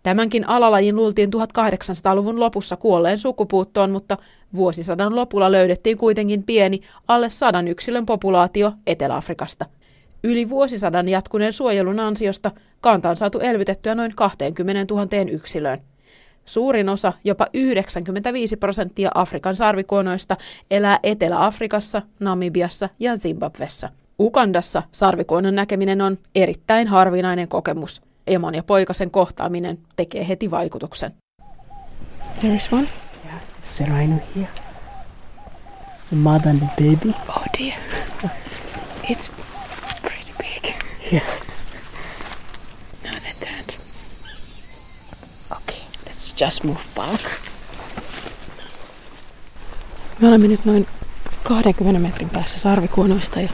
Tämänkin 0.02 0.48
alalajin 0.48 0.96
luultiin 0.96 1.30
1800-luvun 1.34 2.40
lopussa 2.40 2.76
kuolleen 2.76 3.18
sukupuuttoon, 3.18 3.90
mutta 3.90 4.18
vuosisadan 4.54 5.16
lopulla 5.16 5.52
löydettiin 5.52 5.98
kuitenkin 5.98 6.42
pieni, 6.42 6.80
alle 7.08 7.30
sadan 7.30 7.68
yksilön 7.68 8.06
populaatio 8.06 8.72
Etelä-Afrikasta. 8.86 9.66
Yli 10.24 10.48
vuosisadan 10.48 11.08
jatkuneen 11.08 11.52
suojelun 11.52 12.00
ansiosta 12.00 12.50
kanta 12.80 13.10
on 13.10 13.16
saatu 13.16 13.40
elvytettyä 13.40 13.94
noin 13.94 14.12
20 14.16 14.94
000 14.94 15.30
yksilöön. 15.30 15.93
Suurin 16.44 16.88
osa, 16.88 17.12
jopa 17.24 17.46
95 17.52 18.56
prosenttia 18.56 19.10
Afrikan 19.14 19.56
sarvikuonoista, 19.56 20.36
elää 20.70 20.98
Etelä-Afrikassa, 21.02 22.02
Namibiassa 22.20 22.88
ja 22.98 23.16
Zimbabwessa. 23.16 23.90
Ugandassa 24.18 24.82
sarvikuonon 24.92 25.54
näkeminen 25.54 26.00
on 26.00 26.18
erittäin 26.34 26.88
harvinainen 26.88 27.48
kokemus. 27.48 28.02
Emon 28.26 28.54
ja 28.54 28.62
poikasen 28.62 29.10
kohtaaminen 29.10 29.78
tekee 29.96 30.28
heti 30.28 30.50
vaikutuksen. 30.50 31.12
There 32.40 32.54
is 32.54 32.72
one. 32.72 32.86
Yeah, 33.24 33.36
it's 33.36 33.82
a 33.82 33.96
rhino 33.96 34.16
here. 34.36 34.48
The 36.08 36.16
mother 36.16 36.48
and 36.50 36.58
the 36.58 36.68
baby. 36.76 37.14
Oh 37.28 37.44
dear. 37.58 37.74
It's 39.10 39.30
pretty 40.02 40.32
big. 40.38 40.74
Yeah. 41.12 41.24
Now 43.04 43.12
let's 43.12 43.53
just 46.40 46.64
move 46.64 46.78
back. 46.96 47.22
Me 50.20 50.28
olemme 50.28 50.48
nyt 50.48 50.64
noin 50.64 50.86
20 51.42 52.00
metrin 52.00 52.30
päässä 52.30 52.58
sarvikuonoista 52.58 53.40
ja 53.40 53.48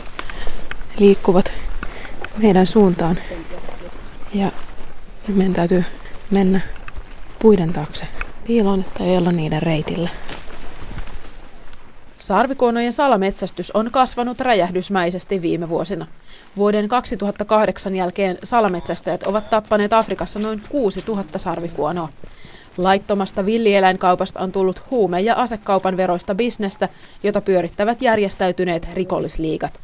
liikkuvat 0.98 1.52
meidän 2.36 2.66
suuntaan. 2.66 3.18
Ja 4.34 4.52
meidän 5.28 5.54
täytyy 5.54 5.84
mennä 6.30 6.60
puiden 7.38 7.72
taakse 7.72 8.06
piiloon, 8.46 8.80
että 8.80 9.04
ei 9.04 9.16
olla 9.16 9.32
niiden 9.32 9.62
reitillä. 9.62 10.08
Sarvikuonojen 12.18 12.92
salametsästys 12.92 13.70
on 13.70 13.90
kasvanut 13.90 14.40
räjähdysmäisesti 14.40 15.42
viime 15.42 15.68
vuosina. 15.68 16.06
Vuoden 16.56 16.88
2008 16.88 17.96
jälkeen 17.96 18.38
salametsästäjät 18.44 19.22
ovat 19.22 19.50
tappaneet 19.50 19.92
Afrikassa 19.92 20.38
noin 20.38 20.62
6000 20.68 21.38
sarvikuonoa. 21.38 22.08
Laittomasta 22.82 23.46
villieläinkaupasta 23.46 24.40
on 24.40 24.52
tullut 24.52 24.82
huume- 24.90 25.20
ja 25.20 25.34
asekaupan 25.34 25.96
veroista 25.96 26.34
bisnestä, 26.34 26.88
jota 27.22 27.40
pyörittävät 27.40 28.02
järjestäytyneet 28.02 28.88
rikollisliigat. 28.94 29.80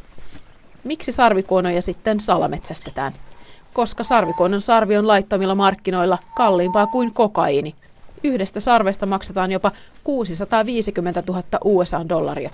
Miksi 0.85 1.13
sarvikuonoja 1.13 1.83
sitten 1.83 2.21
salametsästetään? 2.21 3.13
Koska 3.73 4.05
sarvikuonon 4.05 4.61
sarvi 4.61 4.97
on 4.97 5.07
laittomilla 5.07 5.55
markkinoilla 5.55 6.19
kalliimpaa 6.37 6.87
kuin 6.87 7.13
kokaiini. 7.13 7.75
Yhdestä 8.25 8.61
sarvesta 8.61 9.07
maksetaan 9.07 9.53
jopa 9.53 9.73
650 10.05 11.23
000 11.29 11.43
USA-dollaria. 11.65 12.51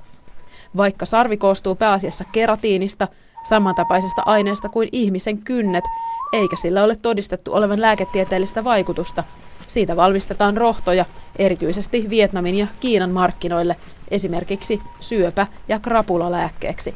Vaikka 0.77 1.07
sarvi 1.07 1.37
koostuu 1.37 1.75
pääasiassa 1.75 2.25
keratiinista, 2.33 3.09
samantapaisesta 3.49 4.23
aineesta 4.27 4.69
kuin 4.69 4.89
ihmisen 4.93 5.39
kynnet, 5.39 5.85
eikä 6.33 6.57
sillä 6.57 6.85
ole 6.85 6.97
todistettu 6.97 7.55
olevan 7.55 7.81
lääketieteellistä 7.81 8.65
vaikutusta, 8.65 9.25
siitä 9.73 9.97
valmistetaan 9.97 10.57
rohtoja, 10.57 11.05
erityisesti 11.39 12.11
Vietnamin 12.11 12.55
ja 12.55 12.67
Kiinan 12.81 13.11
markkinoille, 13.11 13.77
esimerkiksi 14.11 14.81
syöpä- 15.01 15.47
ja 15.69 15.79
krapulalääkkeeksi. 15.79 16.95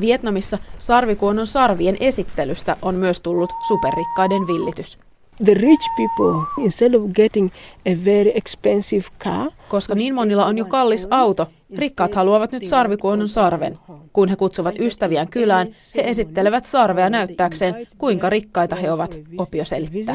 Vietnamissa 0.00 0.58
sarvikuonon 0.78 1.46
sarvien 1.46 1.96
esittelystä 2.00 2.76
on 2.82 2.94
myös 2.94 3.20
tullut 3.20 3.52
superrikkaiden 3.68 4.46
villitys. 4.46 4.98
The 5.44 5.54
rich 5.54 5.84
people, 5.96 6.42
instead 6.64 6.94
of 6.94 7.02
getting 7.14 7.50
a 7.86 8.04
very 8.04 8.30
expensive 8.34 9.04
car, 9.24 9.50
Koska 9.68 9.94
niin 9.94 10.14
monilla 10.14 10.46
on 10.46 10.58
jo 10.58 10.64
kallis 10.64 11.06
auto, 11.10 11.46
rikkaat 11.76 12.14
haluavat 12.14 12.52
nyt 12.52 12.66
sarvikuonon 12.66 13.28
sarven. 13.28 13.78
Kun 14.12 14.28
he 14.28 14.36
kutsuvat 14.36 14.74
ystäviään 14.78 15.28
kylään, 15.30 15.74
he 15.96 16.02
esittelevät 16.04 16.66
sarvea 16.66 17.10
näyttääkseen, 17.10 17.86
kuinka 17.98 18.30
rikkaita 18.30 18.76
he 18.76 18.92
ovat, 18.92 19.18
Opio 19.38 19.64
selittää. 19.64 20.14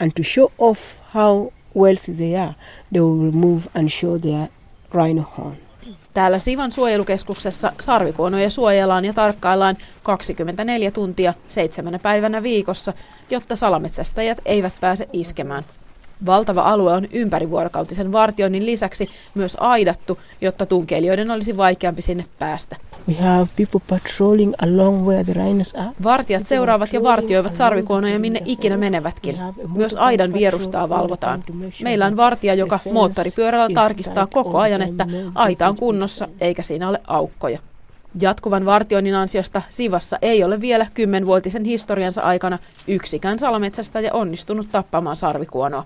and 0.00 0.12
to 0.16 0.22
show 0.34 0.46
off 0.58 0.80
how 1.14 1.48
wealthy 1.76 2.12
they 2.12 2.36
are, 2.36 2.52
they 2.92 3.00
will 3.00 3.32
move 3.32 3.62
and 3.74 3.88
show 3.88 4.20
their 4.20 4.46
rhino 4.94 5.22
horn. 5.38 5.56
Täällä 6.14 6.38
Sivan 6.38 6.72
suojelukeskuksessa 6.72 7.72
sarvikuonoja 7.80 8.50
suojellaan 8.50 9.04
ja 9.04 9.12
tarkkaillaan 9.12 9.76
24 10.02 10.90
tuntia 10.90 11.34
seitsemänä 11.48 11.98
päivänä 11.98 12.42
viikossa, 12.42 12.92
jotta 13.30 13.56
salametsästäjät 13.56 14.38
eivät 14.44 14.72
pääse 14.80 15.08
iskemään. 15.12 15.64
Valtava 16.26 16.60
alue 16.60 16.92
on 16.92 17.06
ympärivuorokautisen 17.12 18.12
vartioinnin 18.12 18.66
lisäksi 18.66 19.08
myös 19.34 19.56
aidattu, 19.60 20.18
jotta 20.40 20.66
tunkeilijoiden 20.66 21.30
olisi 21.30 21.56
vaikeampi 21.56 22.02
sinne 22.02 22.24
päästä. 22.38 22.76
We 23.08 23.14
have 23.14 23.46
people 23.56 23.80
patrolling 23.88 24.52
along 24.62 25.06
where 25.06 25.24
the 25.24 25.32
rhinos 25.32 25.74
are. 25.74 25.90
Vartijat 26.02 26.46
seuraavat 26.46 26.92
ja 26.92 27.02
vartioivat 27.02 27.56
sarvikuonoja 27.56 28.18
minne 28.18 28.42
ikinä 28.44 28.76
menevätkin. 28.76 29.38
Myös 29.74 29.96
aidan 29.96 30.32
vierustaa 30.32 30.88
valvotaan. 30.88 31.44
Meillä 31.82 32.06
on 32.06 32.16
vartija, 32.16 32.54
joka 32.54 32.78
moottoripyörällä 32.92 33.74
tarkistaa 33.74 34.26
koko 34.26 34.58
ajan, 34.58 34.82
että 34.82 35.06
aita 35.34 35.68
on 35.68 35.76
kunnossa 35.76 36.28
eikä 36.40 36.62
siinä 36.62 36.88
ole 36.88 37.00
aukkoja. 37.06 37.58
Jatkuvan 38.20 38.64
vartioinnin 38.64 39.14
ansiosta 39.14 39.62
Sivassa 39.70 40.18
ei 40.22 40.44
ole 40.44 40.60
vielä 40.60 40.86
kymmenvuotisen 40.94 41.64
historiansa 41.64 42.22
aikana 42.22 42.58
yksikään 42.88 43.38
salametsästäjä 43.38 44.12
onnistunut 44.12 44.66
tappamaan 44.72 45.16
sarvikuonoa. 45.16 45.84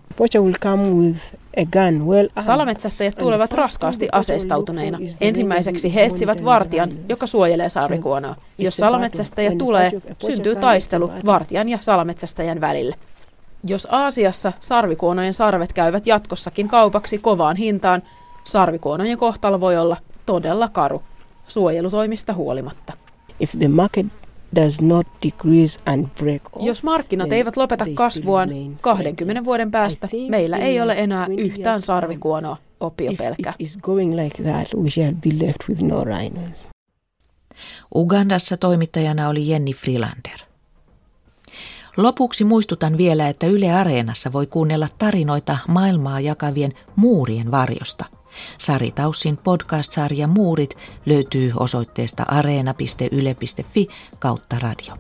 Salametsästäjät 2.41 3.15
tulevat 3.15 3.53
raskaasti 3.53 4.09
aseistautuneina. 4.13 4.99
Ensimmäiseksi 5.21 5.95
he 5.95 6.05
etsivät 6.05 6.45
vartijan, 6.45 6.91
joka 7.09 7.27
suojelee 7.27 7.69
sarvikuonoa. 7.69 8.37
Jos 8.59 8.77
salametsästäjä 8.77 9.53
tulee, 9.59 9.93
syntyy 10.27 10.57
taistelu 10.57 11.13
vartijan 11.27 11.69
ja 11.69 11.79
salametsästäjän 11.81 12.61
välille. 12.61 12.97
Jos 13.65 13.89
Aasiassa 13.91 14.53
sarvikuonojen 14.61 15.35
sarvet 15.35 15.73
käyvät 15.73 16.07
jatkossakin 16.07 16.69
kaupaksi 16.69 17.19
kovaan 17.19 17.57
hintaan, 17.57 18.03
sarvikuonojen 18.45 19.19
kohtalo 19.19 19.61
voi 19.61 19.77
olla 19.77 19.97
todella 20.27 20.69
karu 20.69 21.03
suojelutoimista 21.49 22.33
huolimatta. 22.35 22.93
If 23.41 23.51
the 23.59 23.69
market 23.69 24.07
does 24.57 24.81
not 24.81 25.07
decrease 25.27 25.81
and 25.87 26.07
break 26.19 26.43
off, 26.53 26.67
Jos 26.67 26.83
markkinat 26.83 27.33
eivät 27.33 27.57
lopeta 27.57 27.87
kasvuaan, 27.95 28.49
remain 28.49 28.79
20 28.81 29.45
vuoden 29.45 29.71
päästä 29.71 30.09
meillä 30.29 30.57
ei 30.57 30.81
ole 30.81 30.93
enää 30.99 31.19
20 31.27 31.43
yhtään 31.49 31.83
sarvikuonoa, 31.83 32.57
Opio 32.81 33.11
If 33.11 33.19
pelkää. 33.19 33.55
it 33.59 33.67
is 33.69 33.79
going 33.83 34.15
like 34.17 34.43
that, 34.43 34.69
we 34.83 34.91
shall 34.91 35.13
be 35.15 35.47
left 35.47 35.59
with 35.69 35.83
no 35.83 36.05
rhinos. 36.05 36.67
Ugandassa 37.95 38.57
toimittajana 38.57 39.29
oli 39.29 39.49
Jenni 39.49 39.73
Frilander. 39.73 40.39
Lopuksi 41.97 42.45
muistutan 42.45 42.97
vielä, 42.99 43.29
että 43.29 43.47
Yle 43.47 43.73
Areenassa 43.73 44.33
voi 44.33 44.47
kuunnella 44.47 44.89
tarinoita 44.99 45.59
maailmaa 45.69 46.21
jakavien 46.21 46.73
muurien 46.97 47.51
varjosta. 47.51 48.05
Sari 48.59 48.91
Taussin 48.91 49.37
podcast-sarja 49.37 50.27
Muurit 50.27 50.77
löytyy 51.07 51.53
osoitteesta 51.57 52.25
areena.yle.fi 52.29 53.87
kautta 54.19 54.57
radio. 54.59 54.95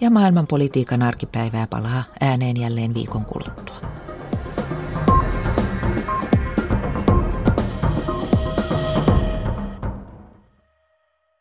Ja 0.00 0.10
maailmanpolitiikan 0.10 1.02
arkipäivää 1.02 1.66
palaa 1.66 2.04
ääneen 2.20 2.56
jälleen 2.56 2.94
viikon 2.94 3.24
kuluttua. 3.24 4.07